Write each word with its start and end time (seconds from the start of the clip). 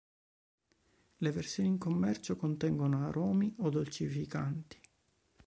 Le 1.17 1.29
versioni 1.31 1.69
in 1.69 1.77
commercio 1.77 2.35
contengono 2.35 3.05
aromi 3.05 3.53
o 3.59 3.69
dolcificanti. 3.69 4.79